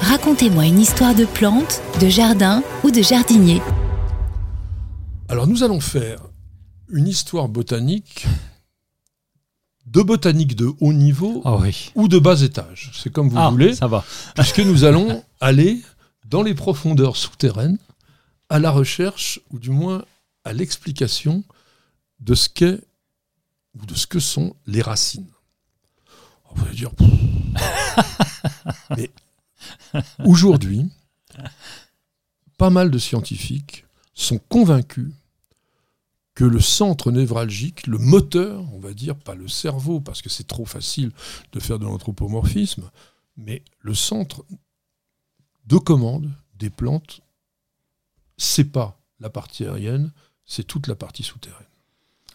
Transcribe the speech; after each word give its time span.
racontez-moi 0.00 0.66
une 0.66 0.80
histoire 0.80 1.14
de 1.14 1.24
plante, 1.24 1.80
de 2.00 2.08
jardin 2.08 2.62
ou 2.84 2.90
de 2.90 3.02
jardinier. 3.02 3.60
Alors 5.28 5.46
nous 5.46 5.62
allons 5.62 5.80
faire 5.80 6.20
une 6.90 7.06
histoire 7.06 7.48
botanique 7.48 8.26
de 9.86 10.02
botanique 10.02 10.54
de 10.54 10.70
haut 10.80 10.92
niveau 10.92 11.42
Ah 11.44 11.56
oui. 11.56 11.90
ou 11.94 12.08
de 12.08 12.18
bas 12.18 12.40
étage. 12.42 12.90
C'est 12.94 13.10
comme 13.12 13.28
vous 13.28 13.38
Ah, 13.38 13.50
voulez, 13.50 13.74
ça 13.74 13.86
va. 13.86 14.04
puisque 14.34 14.60
nous 14.60 14.84
allons 14.84 15.22
aller 15.40 15.80
dans 16.26 16.42
les 16.42 16.54
profondeurs 16.54 17.16
souterraines 17.16 17.78
à 18.50 18.58
la 18.58 18.70
recherche, 18.70 19.40
ou 19.50 19.58
du 19.58 19.70
moins 19.70 20.04
à 20.44 20.52
l'explication 20.54 21.42
de 22.20 22.34
ce 22.34 22.48
qu'est 22.48 22.80
ou 23.78 23.84
de 23.86 23.94
ce 23.94 24.06
que 24.06 24.20
sont 24.20 24.54
les 24.66 24.80
racines. 24.82 25.26
On 26.50 26.54
va 26.60 26.70
dire. 26.72 26.90
Mais 28.96 29.10
aujourd'hui, 30.24 30.86
pas 32.56 32.70
mal 32.70 32.90
de 32.90 32.98
scientifiques 32.98 33.84
sont 34.14 34.38
convaincus 34.48 35.12
que 36.34 36.44
le 36.44 36.60
centre 36.60 37.10
névralgique, 37.10 37.86
le 37.86 37.98
moteur, 37.98 38.64
on 38.72 38.78
va 38.78 38.92
dire, 38.92 39.16
pas 39.16 39.34
le 39.34 39.48
cerveau, 39.48 40.00
parce 40.00 40.22
que 40.22 40.28
c'est 40.28 40.46
trop 40.46 40.66
facile 40.66 41.10
de 41.52 41.58
faire 41.58 41.80
de 41.80 41.84
l'anthropomorphisme, 41.84 42.90
mais 43.36 43.62
le 43.80 43.94
centre 43.94 44.44
de 45.66 45.76
commande 45.78 46.30
des 46.56 46.70
plantes, 46.70 47.22
c'est 48.36 48.70
pas 48.70 49.00
la 49.18 49.30
partie 49.30 49.64
aérienne, 49.64 50.12
c'est 50.46 50.64
toute 50.64 50.86
la 50.86 50.94
partie 50.94 51.24
souterraine. 51.24 51.66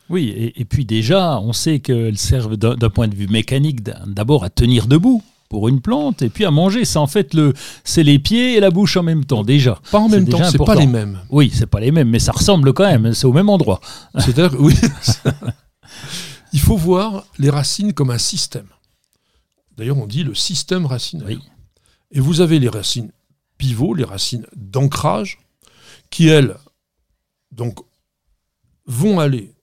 Oui, 0.09 0.29
et, 0.29 0.59
et 0.59 0.65
puis 0.65 0.83
déjà, 0.83 1.39
on 1.39 1.53
sait 1.53 1.79
qu'elles 1.79 2.17
servent 2.17 2.57
d'un 2.57 2.89
point 2.89 3.07
de 3.07 3.15
vue 3.15 3.27
mécanique 3.27 3.83
d'abord 3.83 4.43
à 4.43 4.49
tenir 4.49 4.87
debout 4.87 5.23
pour 5.53 5.67
une 5.67 5.81
plante, 5.81 6.23
et 6.23 6.29
puis 6.29 6.45
à 6.45 6.49
manger. 6.49 6.83
C'est 6.83 6.97
en 6.97 7.05
fait 7.05 7.35
le, 7.35 7.53
c'est 7.83 8.01
les 8.01 8.17
pieds 8.17 8.57
et 8.57 8.59
la 8.59 8.71
bouche 8.71 8.97
en 8.97 9.03
même 9.03 9.23
temps 9.23 9.43
déjà. 9.43 9.79
Pas 9.91 9.99
en 9.99 10.09
même 10.09 10.27
temps, 10.27 10.43
c'est 10.49 10.57
pas 10.57 10.73
les 10.73 10.87
mêmes. 10.87 11.19
Oui, 11.29 11.51
c'est 11.53 11.67
pas 11.67 11.79
les 11.79 11.91
mêmes, 11.91 12.09
mais 12.09 12.17
ça 12.17 12.31
ressemble 12.31 12.73
quand 12.73 12.87
même. 12.87 13.13
C'est 13.13 13.27
au 13.27 13.33
même 13.33 13.49
endroit. 13.49 13.79
C'est-à-dire, 14.17 14.59
oui, 14.59 14.73
il 16.53 16.59
faut 16.59 16.75
voir 16.75 17.27
les 17.37 17.51
racines 17.51 17.93
comme 17.93 18.09
un 18.09 18.17
système. 18.17 18.65
D'ailleurs, 19.77 19.99
on 19.99 20.07
dit 20.07 20.23
le 20.23 20.33
système 20.33 20.87
racinaire. 20.87 21.27
Oui. 21.27 21.39
Et 22.09 22.19
vous 22.19 22.41
avez 22.41 22.57
les 22.57 22.69
racines 22.69 23.11
pivots, 23.59 23.93
les 23.93 24.05
racines 24.05 24.47
d'ancrage, 24.55 25.37
qui, 26.09 26.29
elles, 26.29 26.57
donc, 27.51 27.77
vont 28.87 29.19
aller 29.19 29.53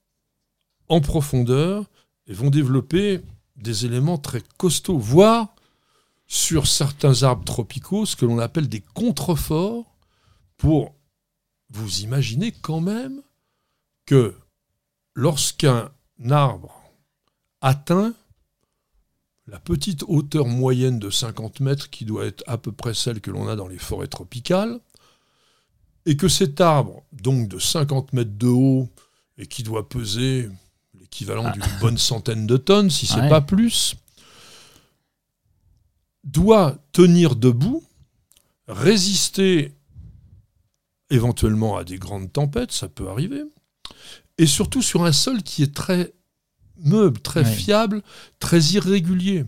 en 0.87 1.01
profondeur 1.01 1.83
et 2.27 2.33
vont 2.33 2.49
développer 2.49 3.19
des 3.57 3.85
éléments 3.85 4.17
très 4.17 4.41
costauds, 4.57 4.97
voire 4.97 5.53
sur 6.33 6.65
certains 6.65 7.23
arbres 7.23 7.43
tropicaux, 7.43 8.05
ce 8.05 8.15
que 8.15 8.25
l'on 8.25 8.39
appelle 8.39 8.69
des 8.69 8.79
contreforts, 8.79 9.97
pour 10.55 10.95
vous 11.71 11.99
imaginer 11.99 12.53
quand 12.53 12.79
même 12.79 13.21
que 14.05 14.33
lorsqu'un 15.13 15.91
arbre 16.29 16.73
atteint 17.59 18.13
la 19.45 19.59
petite 19.59 20.05
hauteur 20.07 20.47
moyenne 20.47 20.99
de 20.99 21.09
50 21.09 21.59
mètres, 21.59 21.89
qui 21.89 22.05
doit 22.05 22.23
être 22.25 22.45
à 22.47 22.57
peu 22.57 22.71
près 22.71 22.93
celle 22.93 23.19
que 23.19 23.29
l'on 23.29 23.49
a 23.49 23.57
dans 23.57 23.67
les 23.67 23.77
forêts 23.77 24.07
tropicales, 24.07 24.79
et 26.05 26.15
que 26.15 26.29
cet 26.29 26.61
arbre, 26.61 27.03
donc 27.11 27.49
de 27.49 27.59
50 27.59 28.13
mètres 28.13 28.37
de 28.37 28.47
haut, 28.47 28.87
et 29.37 29.47
qui 29.47 29.63
doit 29.63 29.89
peser 29.89 30.49
l'équivalent 30.97 31.51
d'une 31.51 31.79
bonne 31.81 31.97
centaine 31.97 32.47
de 32.47 32.55
tonnes, 32.55 32.89
si 32.89 33.05
ce 33.05 33.15
n'est 33.17 33.23
Ouais. 33.23 33.29
pas 33.29 33.41
plus, 33.41 33.95
doit 36.23 36.77
tenir 36.91 37.35
debout, 37.35 37.83
résister 38.67 39.73
éventuellement 41.09 41.77
à 41.77 41.83
des 41.83 41.97
grandes 41.97 42.31
tempêtes, 42.31 42.71
ça 42.71 42.87
peut 42.87 43.09
arriver, 43.09 43.41
et 44.37 44.45
surtout 44.45 44.81
sur 44.81 45.03
un 45.03 45.11
sol 45.11 45.43
qui 45.43 45.63
est 45.63 45.73
très 45.73 46.13
meuble, 46.77 47.19
très 47.19 47.43
Ouais. 47.43 47.51
fiable, 47.53 48.01
très 48.39 48.59
irrégulier, 48.61 49.45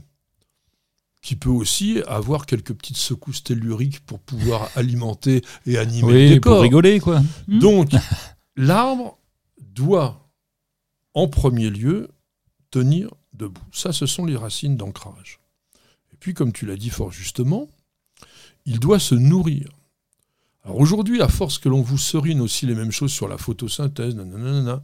qui 1.22 1.36
peut 1.38 1.50
aussi 1.50 2.02
avoir 2.06 2.46
quelques 2.46 2.74
petites 2.74 2.98
secousses 2.98 3.44
telluriques 3.44 4.02
pour 4.06 4.20
pouvoir 4.20 4.70
alimenter 4.76 5.42
et 5.66 5.78
animer 5.78 6.12
le 6.12 6.18
Oui, 6.20 6.30
décor. 6.32 6.54
pour 6.56 6.62
rigoler, 6.64 7.00
quoi. 7.00 7.22
Hmm. 7.48 7.60
Donc, 7.60 7.92
l'arbre 8.58 9.18
doit, 9.62 10.28
en 11.14 11.28
premier 11.30 11.70
lieu, 11.70 12.10
tenir 12.72 13.10
debout. 13.34 13.62
Ça, 13.72 13.94
ce 13.94 14.06
sont 14.06 14.26
les 14.26 14.36
racines 14.36 14.76
d'ancrage. 14.76 15.40
Puis, 16.24 16.34
comme 16.34 16.54
tu 16.54 16.66
l'as 16.66 16.78
dit 16.78 16.90
fort 16.90 17.12
justement, 17.12 17.68
il 18.66 18.80
doit 18.80 19.00
se 19.00 19.14
nourrir. 19.14 19.68
Alors 20.64 20.80
aujourd'hui, 20.80 21.22
à 21.22 21.28
force 21.28 21.58
que 21.58 21.68
l'on 21.68 21.82
vous 21.82 21.98
serine 21.98 22.40
aussi 22.40 22.66
les 22.66 22.76
mêmes 22.76 22.94
choses 22.94 23.12
sur 23.12 23.28
la 23.28 23.38
photosynthèse, 23.38 24.16
nanana, 24.16 24.82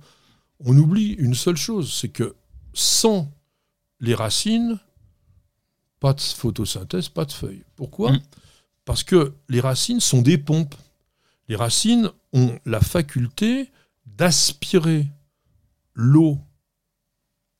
on 0.59 0.77
oublie 0.77 1.13
une 1.13 1.35
seule 1.35 1.55
chose, 1.55 1.93
c'est 1.93 2.09
que 2.09 2.35
sans 2.73 3.31
les 4.01 4.15
racines, 4.15 4.79
pas 6.01 6.11
de 6.11 6.19
photosynthèse, 6.19 7.07
pas 7.07 7.23
de 7.23 7.31
feuilles. 7.31 7.63
Pourquoi? 7.77 8.11
Mm. 8.11 8.21
Parce 8.83 9.05
que 9.05 9.33
les 9.47 9.61
racines 9.61 10.01
sont 10.01 10.21
des 10.21 10.37
pompes. 10.37 10.75
Les 11.47 11.55
racines 11.55 12.11
ont 12.33 12.59
la 12.65 12.81
faculté 12.81 13.71
d'aspirer 14.05 15.07
l'eau 15.93 16.37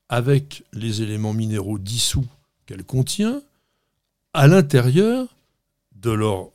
avec 0.10 0.66
les 0.74 1.02
éléments 1.02 1.34
minéraux 1.34 1.80
dissous 1.80 2.28
qu'elle 2.66 2.84
contient 2.84 3.42
à 4.34 4.48
l'intérieur 4.48 5.28
de 5.96 6.12
leur 6.12 6.52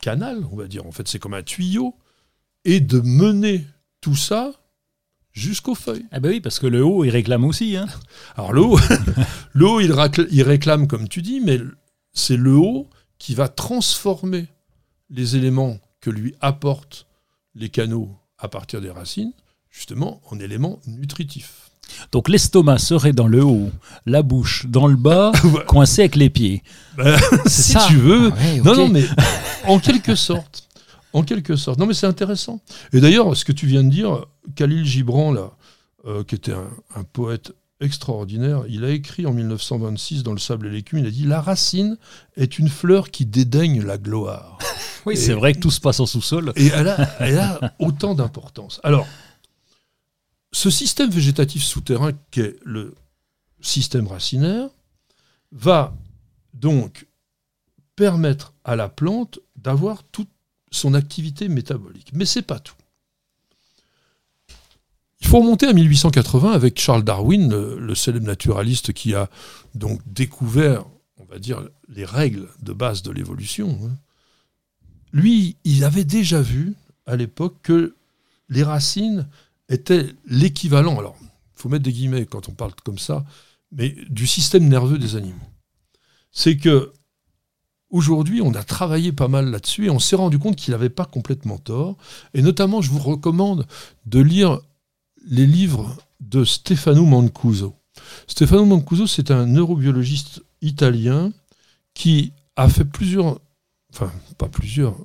canal, 0.00 0.44
on 0.50 0.56
va 0.56 0.66
dire. 0.66 0.86
En 0.86 0.92
fait, 0.92 1.08
c'est 1.08 1.18
comme 1.18 1.34
un 1.34 1.42
tuyau, 1.42 1.94
et 2.64 2.80
de 2.80 3.00
mener 3.00 3.64
tout 4.00 4.16
ça 4.16 4.52
jusqu'aux 5.32 5.74
feuilles. 5.74 6.06
Ah 6.10 6.20
ben 6.20 6.30
oui, 6.30 6.40
parce 6.40 6.58
que 6.58 6.66
le 6.66 6.84
haut, 6.84 7.04
il 7.04 7.10
réclame 7.10 7.44
aussi. 7.44 7.76
Hein. 7.76 7.86
Alors 8.36 8.52
le 8.52 8.62
haut, 8.62 8.78
le 9.52 9.66
haut, 9.66 9.80
il, 9.80 9.90
racl- 9.92 10.28
il 10.30 10.42
réclame, 10.42 10.86
comme 10.86 11.08
tu 11.08 11.22
dis, 11.22 11.40
mais 11.40 11.58
c'est 12.12 12.36
le 12.36 12.54
haut 12.54 12.88
qui 13.18 13.34
va 13.34 13.48
transformer 13.48 14.46
les 15.10 15.36
éléments 15.36 15.78
que 16.00 16.10
lui 16.10 16.34
apportent 16.40 17.06
les 17.54 17.68
canaux 17.68 18.10
à 18.38 18.48
partir 18.48 18.80
des 18.80 18.90
racines, 18.90 19.32
justement, 19.70 20.20
en 20.26 20.38
éléments 20.38 20.80
nutritifs. 20.86 21.70
Donc 22.10 22.28
l'estomac 22.28 22.78
serait 22.78 23.12
dans 23.12 23.26
le 23.26 23.44
haut, 23.44 23.70
la 24.06 24.22
bouche 24.22 24.66
dans 24.66 24.86
le 24.86 24.96
bas, 24.96 25.32
coincé 25.66 26.02
avec 26.02 26.16
les 26.16 26.30
pieds. 26.30 26.62
Ben, 26.96 27.16
C'est 27.44 27.50
si 27.62 27.72
ça. 27.72 27.84
tu 27.88 27.96
veux. 27.96 28.32
Ah 28.34 28.42
ouais, 28.44 28.60
Non, 28.60 28.74
non, 28.76 28.88
mais 28.88 29.04
en 29.66 29.78
quelque 29.78 30.14
sorte. 30.14 30.68
En 31.12 31.22
quelque 31.22 31.56
sorte. 31.56 31.78
Non, 31.78 31.86
mais 31.86 31.94
c'est 31.94 32.06
intéressant. 32.06 32.60
Et 32.92 33.00
d'ailleurs, 33.00 33.36
ce 33.36 33.44
que 33.44 33.52
tu 33.52 33.66
viens 33.66 33.84
de 33.84 33.90
dire, 33.90 34.24
Khalil 34.56 34.84
Gibran, 34.84 35.32
là, 35.32 35.50
euh, 36.06 36.24
qui 36.24 36.34
était 36.34 36.52
un, 36.52 36.70
un 36.96 37.02
poète 37.04 37.52
extraordinaire, 37.80 38.62
il 38.68 38.84
a 38.84 38.90
écrit 38.90 39.26
en 39.26 39.32
1926 39.32 40.22
dans 40.22 40.32
Le 40.32 40.38
Sable 40.38 40.68
et 40.68 40.70
l'écume, 40.70 41.00
il 41.00 41.06
a 41.06 41.10
dit 41.10 41.24
La 41.24 41.40
racine 41.40 41.98
est 42.36 42.58
une 42.58 42.68
fleur 42.68 43.10
qui 43.10 43.26
dédaigne 43.26 43.82
la 43.82 43.98
gloire. 43.98 44.58
Oui, 45.04 45.16
c'est 45.16 45.32
vrai 45.34 45.52
que 45.52 45.58
tout 45.58 45.70
se 45.70 45.80
passe 45.80 46.00
en 46.00 46.06
sous-sol. 46.06 46.52
Et 46.56 46.68
elle 46.68 46.88
a, 46.88 46.96
elle 47.18 47.38
a 47.38 47.74
autant 47.80 48.14
d'importance. 48.14 48.80
Alors, 48.84 49.06
ce 50.52 50.70
système 50.70 51.10
végétatif 51.10 51.62
souterrain 51.64 52.12
qu'est 52.30 52.56
le 52.64 52.94
système 53.60 54.06
racinaire 54.06 54.68
va 55.50 55.96
donc 56.54 57.06
permettre 57.96 58.52
à 58.64 58.76
la 58.76 58.88
plante 58.88 59.38
d'avoir 59.56 60.04
toute 60.04 60.28
son 60.70 60.94
activité 60.94 61.48
métabolique. 61.48 62.10
Mais 62.12 62.24
c'est 62.26 62.42
pas 62.42 62.58
tout. 62.58 62.74
Il 65.20 65.28
faut 65.28 65.38
remonter 65.38 65.66
à 65.66 65.72
1880 65.72 66.52
avec 66.52 66.80
Charles 66.80 67.04
Darwin, 67.04 67.48
le, 67.48 67.94
célèbre 67.94 68.26
naturaliste 68.26 68.92
qui 68.92 69.14
a 69.14 69.30
donc 69.74 70.00
découvert, 70.06 70.84
on 71.16 71.24
va 71.24 71.38
dire, 71.38 71.62
les 71.88 72.04
règles 72.04 72.48
de 72.60 72.72
base 72.72 73.02
de 73.02 73.12
l'évolution. 73.12 73.78
hein. 73.84 73.96
Lui, 75.12 75.56
il 75.64 75.84
avait 75.84 76.04
déjà 76.04 76.40
vu 76.42 76.74
à 77.06 77.16
l'époque 77.16 77.56
que 77.62 77.94
les 78.48 78.62
racines 78.62 79.28
étaient 79.72 80.06
l'équivalent, 80.26 80.98
alors 80.98 81.16
il 81.20 81.60
faut 81.60 81.68
mettre 81.68 81.84
des 81.84 81.92
guillemets 81.92 82.26
quand 82.26 82.48
on 82.48 82.52
parle 82.52 82.72
comme 82.84 82.98
ça, 82.98 83.24
mais 83.70 83.96
du 84.08 84.26
système 84.26 84.68
nerveux 84.68 84.98
des 84.98 85.16
animaux. 85.16 85.48
C'est 86.30 86.56
que 86.56 86.92
aujourd'hui, 87.90 88.40
on 88.42 88.54
a 88.54 88.64
travaillé 88.64 89.12
pas 89.12 89.28
mal 89.28 89.50
là-dessus 89.50 89.86
et 89.86 89.90
on 89.90 89.98
s'est 89.98 90.16
rendu 90.16 90.38
compte 90.38 90.56
qu'il 90.56 90.72
n'avait 90.72 90.90
pas 90.90 91.04
complètement 91.04 91.58
tort. 91.58 91.96
Et 92.34 92.42
notamment, 92.42 92.80
je 92.80 92.90
vous 92.90 92.98
recommande 92.98 93.66
de 94.06 94.20
lire 94.20 94.60
les 95.24 95.46
livres 95.46 95.96
de 96.20 96.44
Stefano 96.44 97.04
Mancuso. 97.04 97.74
Stefano 98.26 98.64
Mancuso, 98.64 99.06
c'est 99.06 99.30
un 99.30 99.46
neurobiologiste 99.46 100.42
italien 100.62 101.32
qui 101.94 102.32
a 102.56 102.68
fait 102.68 102.84
plusieurs, 102.84 103.38
enfin 103.92 104.10
pas 104.38 104.48
plusieurs 104.48 104.96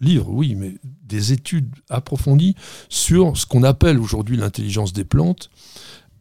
livres, 0.00 0.28
oui, 0.30 0.54
mais 0.54 0.74
des 1.02 1.32
études 1.32 1.72
approfondies 1.88 2.54
sur 2.88 3.36
ce 3.36 3.46
qu'on 3.46 3.62
appelle 3.62 3.98
aujourd'hui 3.98 4.36
l'intelligence 4.36 4.92
des 4.92 5.04
plantes 5.04 5.50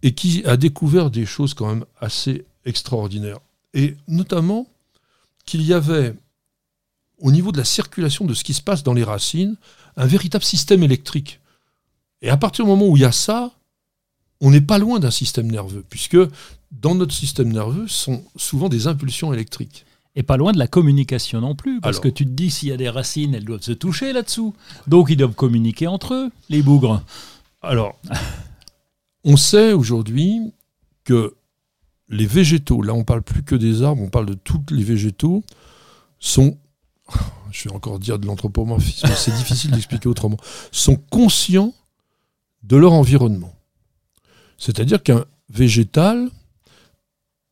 et 0.02 0.14
qui 0.14 0.44
a 0.46 0.58
découvert 0.58 1.10
des 1.10 1.26
choses 1.26 1.54
quand 1.54 1.68
même 1.68 1.86
assez 2.00 2.46
extraordinaires. 2.66 3.40
Et 3.74 3.96
notamment 4.08 4.68
qu'il 5.46 5.62
y 5.64 5.74
avait, 5.74 6.14
au 7.20 7.32
niveau 7.32 7.52
de 7.52 7.58
la 7.58 7.66
circulation 7.66 8.26
de 8.26 8.34
ce 8.34 8.44
qui 8.44 8.54
se 8.54 8.62
passe 8.62 8.84
dans 8.84 8.94
les 8.94 9.04
racines, 9.04 9.58
un 9.96 10.06
véritable 10.06 10.44
système 10.44 10.84
électrique. 10.84 11.40
Et 12.22 12.30
à 12.30 12.38
partir 12.38 12.66
du 12.66 12.72
moment 12.72 12.88
où 12.88 12.98
il 12.98 13.02
y 13.02 13.06
a 13.06 13.12
ça, 13.12 13.52
on 14.42 14.52
n'est 14.52 14.62
pas 14.62 14.78
loin 14.78 15.00
d'un 15.00 15.12
système 15.12 15.50
nerveux, 15.50 15.86
puisque 15.90 16.18
dans 16.72 16.96
notre 16.96 17.14
système 17.14 17.52
nerveux 17.52 17.88
sont 17.88 18.24
souvent 18.36 18.70
des 18.70 18.88
impulsions 18.88 19.34
électriques. 19.34 19.86
Et 20.16 20.22
pas 20.22 20.38
loin 20.38 20.52
de 20.52 20.60
la 20.60 20.68
communication 20.68 21.42
non 21.42 21.56
plus, 21.56 21.82
parce 21.82 22.00
que 22.00 22.08
tu 22.08 22.26
te 22.26 22.30
dis 22.30 22.52
s'il 22.52 22.70
y 22.70 22.72
a 22.72 22.78
des 22.78 22.90
racines, 22.90 23.34
elles 23.34 23.46
doivent 23.46 23.64
se 23.64 23.72
toucher 23.72 24.14
là-dessous. 24.14 24.54
Donc 24.86 25.10
ils 25.10 25.18
doivent 25.18 25.34
communiquer 25.34 25.88
entre 25.88 26.14
eux, 26.14 26.32
les 26.50 26.62
bougres. 26.62 27.02
Alors, 27.64 28.00
on 29.24 29.38
sait 29.38 29.74
aujourd'hui 29.74 30.54
que 31.04 31.34
les 32.10 32.28
végétaux, 32.28 32.82
là 32.82 32.94
on 32.94 33.04
parle 33.04 33.24
plus 33.24 33.44
que 33.44 33.56
des 33.56 33.82
arbres, 33.82 34.04
on 34.04 34.10
parle 34.10 34.28
de 34.28 34.36
tous 34.36 34.62
les 34.70 34.84
végétaux, 34.84 35.44
sont, 36.20 36.58
je 37.52 37.68
vais 37.68 37.76
encore 37.76 37.98
dire 37.98 38.20
de 38.20 38.28
l'anthropomorphisme, 38.28 39.08
c'est 39.16 39.36
difficile 39.36 39.72
d'expliquer 39.74 40.10
autrement, 40.10 40.38
sont 40.72 40.98
conscients 41.10 41.74
de 42.62 42.78
leur 42.78 42.94
environnement. 42.94 43.54
C'est-à-dire 44.58 45.02
qu'un 45.02 45.26
végétal, 45.50 46.30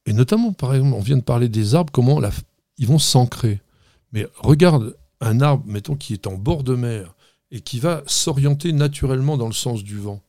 et 0.06 0.14
notamment 0.14 0.54
par 0.54 0.76
exemple, 0.76 0.96
on 0.96 1.02
vient 1.02 1.18
de 1.18 1.24
parler 1.24 1.50
des 1.50 1.76
arbres, 1.76 1.92
comment 1.92 2.20
la, 2.20 2.32
ils 2.82 2.88
vont 2.88 3.00
s'ancrer. 3.00 3.62
Mais 4.12 4.28
regarde 4.36 4.98
un 5.22 5.40
arbre, 5.40 5.64
mettons, 5.66 5.96
qui 5.96 6.12
est 6.12 6.28
en 6.28 6.34
bord 6.34 6.64
de 6.64 6.76
mer 6.76 7.16
et 7.50 7.62
qui 7.62 7.80
va 7.80 8.04
s'orienter 8.06 8.74
naturellement 8.74 9.38
dans 9.38 9.48
le 9.48 9.54
sens 9.54 9.84
du 9.84 9.98
vent 9.98 10.22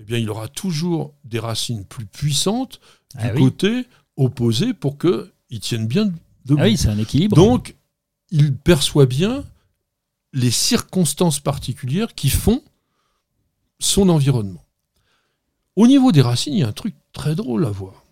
eh 0.00 0.02
bien, 0.02 0.18
il 0.18 0.30
aura 0.30 0.48
toujours 0.48 1.14
des 1.24 1.38
racines 1.38 1.84
plus 1.84 2.06
puissantes 2.06 2.80
du 3.14 3.26
ah 3.26 3.30
côté 3.30 3.86
opposé 4.16 4.72
pour 4.72 4.96
qu'il 4.96 5.60
tienne 5.60 5.86
bien 5.86 6.10
debout. 6.46 6.60
Ah 6.60 6.64
oui, 6.64 6.78
c'est 6.78 6.88
un 6.88 6.98
équilibre. 6.98 7.36
Donc, 7.36 7.76
il 8.30 8.54
perçoit 8.54 9.04
bien 9.04 9.44
les 10.32 10.50
circonstances 10.50 11.38
particulières 11.38 12.14
qui 12.14 12.30
font 12.30 12.62
son 13.78 14.08
environnement. 14.08 14.64
Au 15.76 15.86
niveau 15.86 16.12
des 16.12 16.22
racines, 16.22 16.54
il 16.54 16.60
y 16.60 16.62
a 16.62 16.68
un 16.68 16.72
truc 16.72 16.94
très 17.12 17.34
drôle 17.34 17.66
à 17.66 17.70
voir. 17.70 18.04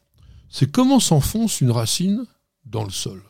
C'est 0.51 0.71
comment 0.71 1.01
s'enfonce 1.01 1.63
une 1.63 1.71
racine 1.71 2.27
dans 2.67 2.85
le 2.85 2.91
sol 2.91 3.23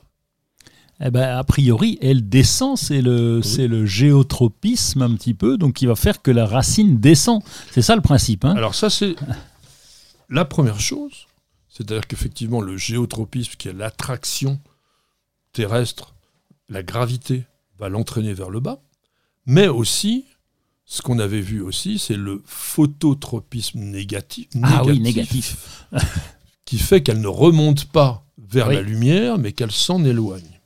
eh 1.00 1.11
ben, 1.11 1.37
a 1.37 1.45
priori, 1.45 1.97
elle 2.03 2.29
descend, 2.29 2.77
c'est 2.77 3.03
le, 3.03 3.41
c'est 3.41 3.69
le 3.69 3.87
géotropisme 3.87 5.03
un 5.03 5.15
petit 5.15 5.35
peu, 5.35 5.56
donc 5.56 5.75
qui 5.75 5.87
va 5.87 5.95
faire 5.95 6.23
que 6.23 6.31
la 6.33 6.45
racine 6.45 6.99
descend. 6.99 7.43
C'est 7.71 7.83
ça 7.83 7.95
le 7.95 8.03
principe. 8.03 8.45
Hein 8.45 8.55
Alors 8.56 8.75
ça, 8.75 8.91
c'est 8.91 9.15
la 10.29 10.45
première 10.45 10.81
chose. 10.81 11.27
C'est-à-dire 11.69 12.06
qu'effectivement, 12.09 12.61
le 12.61 12.77
géotropisme, 12.77 13.53
qui 13.56 13.69
est 13.69 13.73
l'attraction 13.73 14.59
terrestre, 15.53 16.15
la 16.69 16.83
gravité, 16.83 17.45
va 17.79 17.89
l'entraîner 17.89 18.35
vers 18.35 18.50
le 18.50 18.59
bas. 18.59 18.81
Mais 19.47 19.69
aussi, 19.69 20.25
ce 20.85 21.00
qu'on 21.00 21.21
avait 21.21 21.41
vu 21.41 21.61
aussi, 21.61 22.00
c'est 22.00 22.17
le 22.17 22.43
phototropisme 22.45 23.79
négatif. 23.79 24.49
Ah 24.65 24.83
oui, 24.85 24.99
négatif. 24.99 25.87
qui 26.65 26.79
fait 26.79 27.03
qu'elle 27.03 27.21
ne 27.21 27.29
remonte 27.29 27.85
pas 27.85 28.25
vers 28.37 28.69
la 28.69 28.83
lumière, 28.83 29.39
mais 29.39 29.53
qu'elle 29.53 29.71
s'en 29.71 30.05
éloigne. 30.05 30.57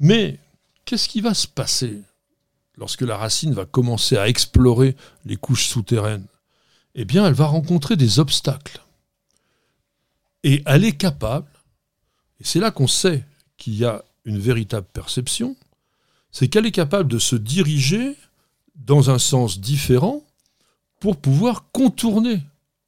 Mais 0.00 0.38
qu'est-ce 0.84 1.08
qui 1.08 1.20
va 1.20 1.34
se 1.34 1.46
passer 1.46 2.02
lorsque 2.76 3.02
la 3.02 3.16
racine 3.16 3.52
va 3.52 3.66
commencer 3.66 4.16
à 4.16 4.28
explorer 4.28 4.96
les 5.26 5.36
couches 5.36 5.68
souterraines? 5.68 6.26
Eh 6.94 7.04
bien, 7.04 7.26
elle 7.26 7.34
va 7.34 7.46
rencontrer 7.46 7.96
des 7.96 8.18
obstacles. 8.18 8.80
Et 10.42 10.62
elle 10.66 10.84
est 10.84 10.96
capable, 10.96 11.50
et 12.40 12.44
c'est 12.44 12.60
là 12.60 12.70
qu'on 12.70 12.86
sait 12.86 13.24
qu'il 13.58 13.74
y 13.74 13.84
a 13.84 14.02
une 14.24 14.38
véritable 14.38 14.86
perception, 14.92 15.54
c'est 16.32 16.48
qu'elle 16.48 16.66
est 16.66 16.72
capable 16.72 17.10
de 17.10 17.18
se 17.18 17.36
diriger 17.36 18.16
dans 18.74 19.10
un 19.10 19.18
sens 19.18 19.60
différent 19.60 20.24
pour 20.98 21.18
pouvoir 21.18 21.70
contourner 21.72 22.40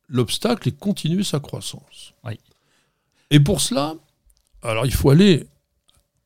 l'obstacle 0.08 0.69
et 0.69 0.73
continuer 0.73 1.25
sa 1.25 1.41
croissance. 1.41 2.15
Et 3.31 3.41
pour 3.41 3.61
cela, 3.61 3.94
alors 4.62 4.87
il 4.87 4.93
faut 4.93 5.11
aller 5.11 5.47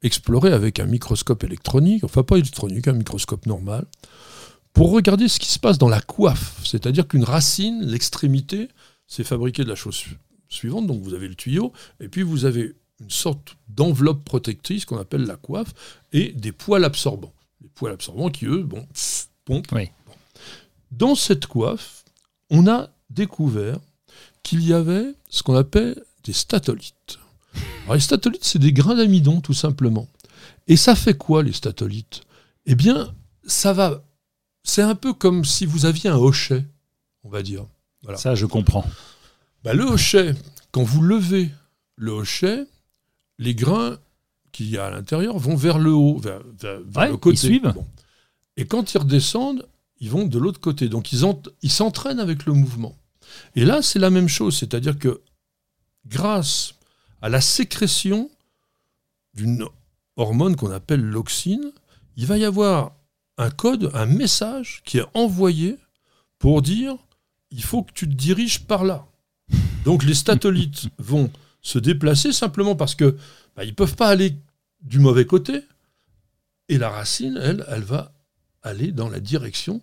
explorer 0.02 0.52
avec 0.52 0.80
un 0.80 0.86
microscope 0.86 1.44
électronique, 1.44 2.04
enfin 2.04 2.22
pas 2.22 2.36
électronique, 2.36 2.88
un 2.88 2.92
microscope 2.92 3.46
normal, 3.46 3.86
pour 4.72 4.90
regarder 4.92 5.28
ce 5.28 5.38
qui 5.38 5.48
se 5.48 5.58
passe 5.58 5.78
dans 5.78 5.88
la 5.88 6.00
coiffe. 6.00 6.60
C'est-à-dire 6.64 7.08
qu'une 7.08 7.24
racine, 7.24 7.82
l'extrémité, 7.82 8.68
c'est 9.06 9.24
fabriqué 9.24 9.64
de 9.64 9.68
la 9.68 9.74
chose 9.74 10.04
suivante. 10.48 10.86
Donc 10.86 11.02
vous 11.02 11.14
avez 11.14 11.28
le 11.28 11.34
tuyau, 11.34 11.72
et 12.00 12.08
puis 12.08 12.22
vous 12.22 12.44
avez 12.44 12.74
une 13.00 13.10
sorte 13.10 13.56
d'enveloppe 13.68 14.24
protectrice 14.24 14.84
qu'on 14.84 14.98
appelle 14.98 15.24
la 15.24 15.36
coiffe, 15.36 15.72
et 16.12 16.32
des 16.32 16.52
poils 16.52 16.84
absorbants. 16.84 17.32
Les 17.62 17.68
poils 17.68 17.92
absorbants 17.92 18.30
qui, 18.30 18.46
eux, 18.46 18.62
bon, 18.62 18.86
pompent. 19.44 19.74
Dans 20.90 21.14
cette 21.14 21.46
coiffe, 21.46 22.04
on 22.50 22.68
a 22.68 22.90
découvert 23.10 23.78
qu'il 24.42 24.62
y 24.62 24.72
avait 24.72 25.14
ce 25.28 25.42
qu'on 25.42 25.56
appelle 25.56 26.00
des 26.24 26.32
statolites. 26.32 27.18
Alors, 27.86 27.94
les 27.94 28.00
statolites, 28.00 28.44
c'est 28.44 28.58
des 28.58 28.72
grains 28.72 28.96
d'amidon, 28.96 29.40
tout 29.40 29.54
simplement. 29.54 30.08
Et 30.66 30.76
ça 30.76 30.96
fait 30.96 31.16
quoi, 31.16 31.44
les 31.44 31.52
statolites 31.52 32.22
Eh 32.66 32.74
bien, 32.74 33.14
ça 33.46 33.72
va. 33.72 34.02
C'est 34.64 34.82
un 34.82 34.96
peu 34.96 35.12
comme 35.12 35.44
si 35.44 35.66
vous 35.66 35.86
aviez 35.86 36.10
un 36.10 36.16
hochet, 36.16 36.64
on 37.22 37.28
va 37.28 37.42
dire. 37.42 37.64
Ça, 38.16 38.34
je 38.34 38.44
comprends. 38.44 38.84
Bah, 39.62 39.72
le 39.72 39.84
hochet, 39.84 40.34
quand 40.72 40.82
vous 40.82 41.00
levez 41.00 41.50
le 41.94 42.10
hochet, 42.10 42.66
les 43.38 43.54
grains 43.54 43.98
qu'il 44.50 44.68
y 44.68 44.78
a 44.78 44.86
à 44.86 44.90
l'intérieur 44.90 45.38
vont 45.38 45.54
vers 45.54 45.78
le 45.78 45.92
haut, 45.92 46.18
vers, 46.18 46.40
le 46.40 47.16
côté. 47.16 47.36
Ils 47.36 47.38
suivent. 47.38 47.74
Et 48.56 48.66
quand 48.66 48.94
ils 48.94 48.98
redescendent, 48.98 49.66
ils 50.00 50.10
vont 50.10 50.24
de 50.24 50.38
l'autre 50.38 50.60
côté. 50.60 50.88
Donc 50.88 51.12
ils 51.12 51.70
s'entraînent 51.70 52.20
avec 52.20 52.46
le 52.46 52.52
mouvement. 52.52 52.96
Et 53.54 53.64
là, 53.64 53.80
c'est 53.80 54.00
la 54.00 54.10
même 54.10 54.28
chose. 54.28 54.56
C'est-à-dire 54.56 54.98
que 54.98 55.20
grâce 56.06 56.74
à 57.26 57.28
la 57.28 57.40
sécrétion 57.40 58.30
d'une 59.34 59.66
hormone 60.14 60.54
qu'on 60.54 60.70
appelle 60.70 61.02
l'oxine, 61.02 61.72
il 62.16 62.24
va 62.24 62.38
y 62.38 62.44
avoir 62.44 62.92
un 63.36 63.50
code, 63.50 63.90
un 63.94 64.06
message 64.06 64.80
qui 64.84 64.98
est 64.98 65.06
envoyé 65.12 65.76
pour 66.38 66.62
dire 66.62 66.96
il 67.50 67.64
faut 67.64 67.82
que 67.82 67.90
tu 67.92 68.08
te 68.08 68.14
diriges 68.14 68.64
par 68.66 68.84
là. 68.84 69.08
Donc 69.84 70.04
les 70.04 70.14
statolites 70.14 70.86
vont 70.98 71.28
se 71.62 71.80
déplacer 71.80 72.30
simplement 72.30 72.76
parce 72.76 72.94
que 72.94 73.16
bah, 73.56 73.64
ils 73.64 73.74
peuvent 73.74 73.96
pas 73.96 74.08
aller 74.08 74.36
du 74.82 75.00
mauvais 75.00 75.26
côté 75.26 75.62
et 76.68 76.78
la 76.78 76.90
racine, 76.90 77.40
elle, 77.42 77.66
elle 77.66 77.82
va 77.82 78.12
aller 78.62 78.92
dans 78.92 79.08
la 79.08 79.18
direction 79.18 79.82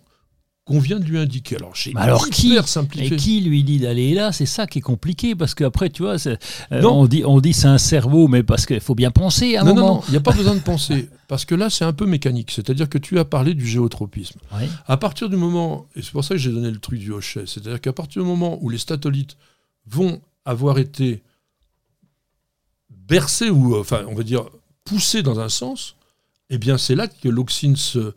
qu'on 0.64 0.78
vient 0.78 0.98
de 0.98 1.04
lui 1.04 1.18
indiquer. 1.18 1.56
Alors, 1.56 1.74
alors 1.96 2.30
qui, 2.30 2.56
et 2.96 3.16
qui 3.16 3.42
lui 3.42 3.64
dit 3.64 3.78
d'aller 3.80 4.14
là? 4.14 4.32
C'est 4.32 4.46
ça 4.46 4.66
qui 4.66 4.78
est 4.78 4.82
compliqué 4.82 5.34
parce 5.34 5.54
qu'après, 5.54 5.90
tu 5.90 6.02
vois, 6.02 6.16
euh, 6.26 6.36
on 6.82 7.06
dit, 7.06 7.22
on 7.26 7.40
dit 7.40 7.52
c'est 7.52 7.68
un 7.68 7.78
cerveau, 7.78 8.28
mais 8.28 8.42
parce 8.42 8.64
qu'il 8.64 8.80
faut 8.80 8.94
bien 8.94 9.10
penser 9.10 9.56
à 9.56 9.60
un 9.60 9.64
non, 9.64 9.74
moment. 9.74 9.86
Non, 9.86 9.94
non, 9.96 10.02
il 10.08 10.10
n'y 10.12 10.16
a 10.16 10.20
pas 10.20 10.32
besoin 10.36 10.54
de 10.54 10.60
penser 10.60 11.10
parce 11.28 11.44
que 11.44 11.54
là, 11.54 11.68
c'est 11.68 11.84
un 11.84 11.92
peu 11.92 12.06
mécanique. 12.06 12.50
C'est-à-dire 12.50 12.88
que 12.88 12.96
tu 12.96 13.18
as 13.18 13.26
parlé 13.26 13.52
du 13.52 13.66
géotropisme. 13.66 14.40
À 14.86 14.96
partir 14.96 15.28
du 15.28 15.36
moment, 15.36 15.86
et 15.96 16.02
c'est 16.02 16.12
pour 16.12 16.24
ça 16.24 16.34
que 16.34 16.40
j'ai 16.40 16.50
donné 16.50 16.70
le 16.70 16.78
truc 16.78 16.98
du 16.98 17.12
hochet, 17.12 17.44
c'est-à-dire 17.46 17.80
qu'à 17.80 17.92
partir 17.92 18.22
du 18.22 18.28
moment 18.28 18.58
où 18.62 18.70
les 18.70 18.78
statolites 18.78 19.36
vont 19.86 20.22
avoir 20.46 20.78
été 20.78 21.22
bercés 22.88 23.50
ou, 23.50 23.76
enfin, 23.76 24.04
on 24.08 24.14
va 24.14 24.22
dire, 24.22 24.44
poussés 24.84 25.22
dans 25.22 25.40
un 25.40 25.50
sens, 25.50 25.96
eh 26.48 26.56
bien, 26.56 26.78
c'est 26.78 26.94
là 26.94 27.06
que 27.06 27.28
l'oxine 27.28 27.76
se 27.76 28.14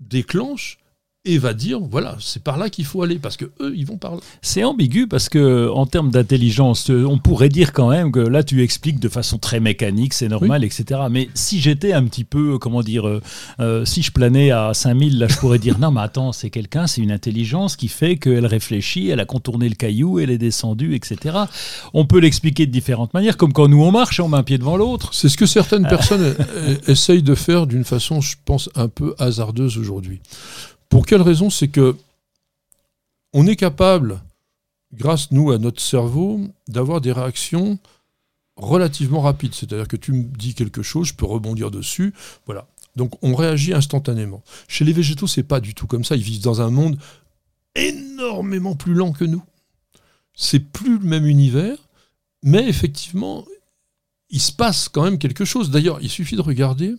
déclenche 0.00 0.78
et 1.26 1.38
va 1.38 1.54
dire 1.54 1.80
voilà, 1.80 2.16
c'est 2.20 2.42
par 2.42 2.58
là 2.58 2.68
qu'il 2.68 2.84
faut 2.84 3.02
aller 3.02 3.18
parce 3.18 3.38
que 3.38 3.46
eux, 3.60 3.72
ils 3.74 3.86
vont 3.86 3.96
par 3.96 4.16
là. 4.16 4.20
C'est 4.42 4.62
ambigu 4.62 5.06
parce 5.06 5.30
que 5.30 5.70
en 5.70 5.86
termes 5.86 6.10
d'intelligence, 6.10 6.90
euh, 6.90 7.06
on 7.06 7.18
pourrait 7.18 7.48
dire 7.48 7.72
quand 7.72 7.88
même 7.88 8.12
que 8.12 8.20
là 8.20 8.42
tu 8.42 8.62
expliques 8.62 9.00
de 9.00 9.08
façon 9.08 9.38
très 9.38 9.58
mécanique, 9.58 10.12
c'est 10.12 10.28
normal, 10.28 10.64
etc. 10.64 11.00
Mais 11.10 11.30
si 11.32 11.60
j'étais 11.60 11.94
un 11.94 12.04
petit 12.04 12.24
peu, 12.24 12.58
comment 12.58 12.82
dire, 12.82 13.08
euh, 13.08 13.22
euh, 13.58 13.86
si 13.86 14.02
je 14.02 14.12
planais 14.12 14.50
à 14.50 14.74
5000, 14.74 15.18
là 15.18 15.26
je 15.26 15.36
pourrais 15.36 15.58
dire 15.58 15.78
non, 15.78 15.90
mais 15.90 16.02
attends, 16.02 16.32
c'est 16.32 16.50
quelqu'un, 16.50 16.86
c'est 16.86 17.00
une 17.00 17.12
intelligence 17.12 17.76
qui 17.76 17.88
fait 17.88 18.16
qu'elle 18.16 18.46
réfléchit, 18.46 19.08
elle 19.08 19.20
a 19.20 19.24
contourné 19.24 19.70
le 19.70 19.76
caillou, 19.76 20.18
elle 20.18 20.30
est 20.30 20.38
descendue, 20.38 20.94
etc. 20.94 21.36
On 21.94 22.04
peut 22.04 22.18
l'expliquer 22.18 22.66
de 22.66 22.70
différentes 22.70 23.14
manières, 23.14 23.38
comme 23.38 23.54
quand 23.54 23.68
nous 23.68 23.82
on 23.82 23.92
marche, 23.92 24.20
on 24.20 24.28
met 24.28 24.36
un 24.36 24.42
pied 24.42 24.58
devant 24.58 24.76
l'autre. 24.76 25.14
C'est 25.14 25.30
ce 25.30 25.38
que 25.38 25.46
certaines 25.46 25.88
personnes 25.88 26.34
essayent 26.86 27.22
de 27.22 27.34
faire 27.34 27.66
d'une 27.66 27.84
façon, 27.84 28.20
je 28.20 28.36
pense, 28.44 28.68
un 28.74 28.88
peu 28.88 29.14
hasardeuse 29.18 29.78
aujourd'hui. 29.78 30.20
Pour 30.88 31.06
quelle 31.06 31.22
raison 31.22 31.50
C'est 31.50 31.68
que 31.68 31.96
on 33.32 33.46
est 33.46 33.56
capable, 33.56 34.22
grâce 34.92 35.32
nous 35.32 35.50
à 35.50 35.58
notre 35.58 35.80
cerveau, 35.80 36.40
d'avoir 36.68 37.00
des 37.00 37.12
réactions 37.12 37.78
relativement 38.56 39.20
rapides. 39.20 39.54
C'est-à-dire 39.54 39.88
que 39.88 39.96
tu 39.96 40.12
me 40.12 40.22
dis 40.22 40.54
quelque 40.54 40.82
chose, 40.82 41.08
je 41.08 41.14
peux 41.14 41.26
rebondir 41.26 41.70
dessus. 41.70 42.14
Voilà. 42.46 42.66
Donc 42.96 43.12
on 43.22 43.34
réagit 43.34 43.74
instantanément. 43.74 44.42
Chez 44.68 44.84
les 44.84 44.92
végétaux, 44.92 45.26
c'est 45.26 45.42
pas 45.42 45.60
du 45.60 45.74
tout 45.74 45.86
comme 45.86 46.04
ça. 46.04 46.16
Ils 46.16 46.22
vivent 46.22 46.42
dans 46.42 46.62
un 46.62 46.70
monde 46.70 46.98
énormément 47.74 48.76
plus 48.76 48.94
lent 48.94 49.12
que 49.12 49.24
nous. 49.24 49.42
C'est 50.34 50.60
plus 50.60 50.98
le 50.98 51.04
même 51.04 51.26
univers, 51.26 51.76
mais 52.42 52.68
effectivement, 52.68 53.44
il 54.30 54.40
se 54.40 54.52
passe 54.52 54.88
quand 54.88 55.02
même 55.02 55.18
quelque 55.18 55.44
chose. 55.44 55.70
D'ailleurs, 55.70 55.98
il 56.02 56.10
suffit 56.10 56.36
de 56.36 56.42
regarder 56.42 56.94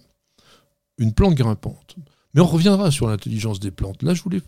une 0.97 1.13
plante 1.13 1.35
grimpante. 1.35 1.95
Mais 2.35 2.41
on 2.41 2.47
reviendra 2.47 2.91
sur 2.91 3.07
l'intelligence 3.07 3.59
des 3.59 3.71
plantes. 3.71 4.03
Là, 4.03 4.13
je 4.13 4.21
voulais 4.21 4.41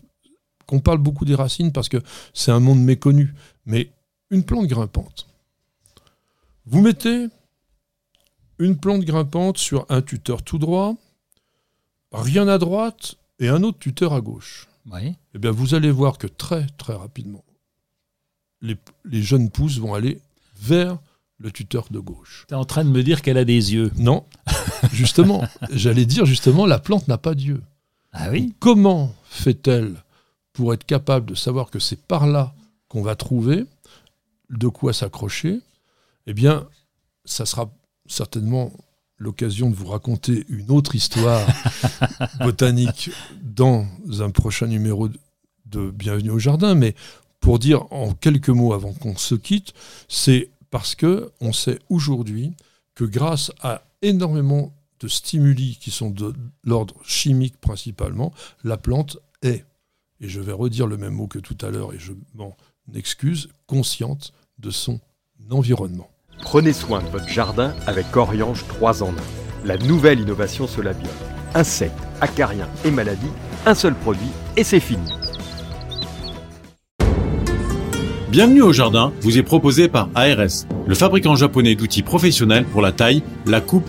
qu'on 0.66 0.80
parle 0.80 0.98
beaucoup 0.98 1.24
des 1.24 1.34
racines 1.34 1.72
parce 1.72 1.88
que 1.88 1.96
c'est 2.34 2.52
un 2.52 2.60
monde 2.60 2.82
méconnu. 2.82 3.34
Mais 3.64 3.90
une 4.30 4.44
plante 4.44 4.66
grimpante. 4.66 5.26
Vous 6.66 6.82
mettez 6.82 7.28
une 8.58 8.76
plante 8.76 9.02
grimpante 9.02 9.56
sur 9.56 9.86
un 9.88 10.02
tuteur 10.02 10.42
tout 10.42 10.58
droit, 10.58 10.96
rien 12.12 12.46
à 12.46 12.58
droite 12.58 13.16
et 13.38 13.48
un 13.48 13.62
autre 13.62 13.78
tuteur 13.78 14.12
à 14.12 14.20
gauche. 14.20 14.68
Oui. 14.92 15.14
Eh 15.34 15.38
bien, 15.38 15.50
vous 15.50 15.74
allez 15.74 15.90
voir 15.90 16.18
que 16.18 16.26
très, 16.26 16.66
très 16.76 16.94
rapidement, 16.94 17.44
les, 18.60 18.76
les 19.04 19.22
jeunes 19.22 19.50
pousses 19.50 19.78
vont 19.78 19.94
aller 19.94 20.20
vers 20.60 20.98
le 21.38 21.50
tuteur 21.50 21.86
de 21.90 22.00
gauche. 22.00 22.44
Tu 22.48 22.54
es 22.54 22.56
en 22.56 22.64
train 22.64 22.84
de 22.84 22.90
me 22.90 23.02
dire 23.02 23.22
qu'elle 23.22 23.38
a 23.38 23.44
des 23.44 23.72
yeux. 23.72 23.92
Non, 23.96 24.26
justement, 24.92 25.44
j'allais 25.70 26.04
dire 26.04 26.26
justement, 26.26 26.66
la 26.66 26.78
plante 26.78 27.08
n'a 27.08 27.18
pas 27.18 27.34
d'yeux. 27.34 27.62
Ah 28.12 28.30
oui. 28.30 28.54
Comment 28.58 29.14
fait-elle 29.24 30.02
pour 30.52 30.74
être 30.74 30.84
capable 30.84 31.26
de 31.26 31.34
savoir 31.34 31.70
que 31.70 31.78
c'est 31.78 32.00
par 32.00 32.26
là 32.26 32.54
qu'on 32.88 33.02
va 33.02 33.16
trouver 33.16 33.64
de 34.50 34.68
quoi 34.68 34.92
s'accrocher? 34.92 35.60
Eh 36.26 36.32
bien, 36.32 36.66
ça 37.24 37.46
sera 37.46 37.70
certainement 38.06 38.72
l'occasion 39.18 39.68
de 39.70 39.74
vous 39.74 39.86
raconter 39.86 40.44
une 40.48 40.70
autre 40.70 40.94
histoire 40.94 41.46
botanique 42.40 43.10
dans 43.42 43.86
un 44.20 44.30
prochain 44.30 44.66
numéro 44.66 45.08
de 45.66 45.90
Bienvenue 45.90 46.30
au 46.30 46.38
Jardin, 46.38 46.74
mais 46.74 46.94
pour 47.40 47.58
dire 47.58 47.92
en 47.92 48.14
quelques 48.14 48.48
mots 48.48 48.72
avant 48.72 48.94
qu'on 48.94 49.16
se 49.16 49.34
quitte, 49.34 49.74
c'est 50.08 50.50
parce 50.70 50.94
que 50.94 51.30
on 51.40 51.52
sait 51.52 51.78
aujourd'hui 51.88 52.52
que 52.94 53.04
grâce 53.04 53.52
à 53.60 53.82
énormément 54.02 54.72
de 55.00 55.08
stimuli 55.08 55.78
qui 55.80 55.90
sont 55.90 56.10
de 56.10 56.34
l'ordre 56.64 56.96
chimique 57.04 57.60
principalement, 57.60 58.32
la 58.64 58.76
plante 58.76 59.18
est, 59.42 59.64
et 60.20 60.28
je 60.28 60.40
vais 60.40 60.52
redire 60.52 60.86
le 60.86 60.96
même 60.96 61.14
mot 61.14 61.26
que 61.26 61.38
tout 61.38 61.56
à 61.60 61.70
l'heure 61.70 61.92
et 61.94 61.98
je 61.98 62.12
m'en 62.34 62.56
excuse, 62.94 63.48
consciente 63.66 64.32
de 64.58 64.70
son 64.70 65.00
environnement. 65.50 66.10
Prenez 66.40 66.72
soin 66.72 67.02
de 67.02 67.08
votre 67.08 67.28
jardin 67.28 67.74
avec 67.86 68.16
Oriange 68.16 68.66
3 68.68 69.02
en 69.02 69.10
1. 69.10 69.14
La 69.64 69.76
nouvelle 69.76 70.20
innovation 70.20 70.66
Solabiol. 70.66 71.10
Insectes, 71.54 71.98
acariens 72.20 72.68
et 72.84 72.90
maladies, 72.90 73.30
un 73.66 73.74
seul 73.74 73.94
produit 73.94 74.28
et 74.56 74.64
c'est 74.64 74.80
fini. 74.80 75.10
Bienvenue 78.30 78.62
au 78.62 78.72
jardin 78.72 79.12
vous 79.22 79.38
est 79.38 79.42
proposé 79.42 79.88
par 79.88 80.10
ARS, 80.14 80.66
le 80.86 80.94
fabricant 80.94 81.34
japonais 81.34 81.74
d'outils 81.74 82.02
professionnels 82.02 82.66
pour 82.66 82.82
la 82.82 82.92
taille, 82.92 83.22
la 83.46 83.60
coupe 83.60 83.88